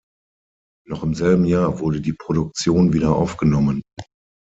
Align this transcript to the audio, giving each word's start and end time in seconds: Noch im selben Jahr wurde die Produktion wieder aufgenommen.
Noch 0.87 1.03
im 1.03 1.13
selben 1.13 1.45
Jahr 1.45 1.77
wurde 1.77 2.01
die 2.01 2.13
Produktion 2.19 2.91
wieder 2.91 3.15
aufgenommen. 3.15 3.83